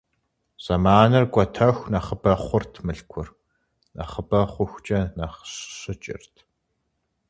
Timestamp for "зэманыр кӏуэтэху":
0.63-1.89